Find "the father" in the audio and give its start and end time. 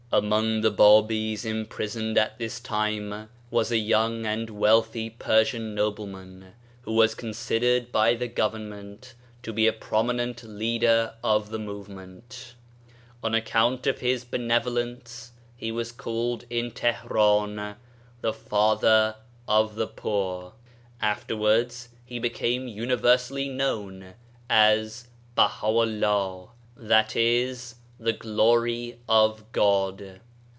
18.19-19.15